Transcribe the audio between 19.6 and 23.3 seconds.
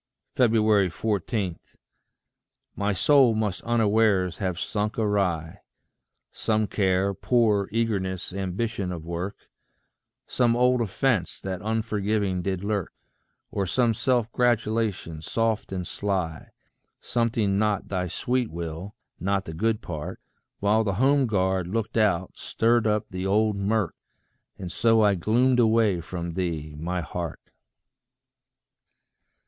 part, While the home guard looked out, stirred up the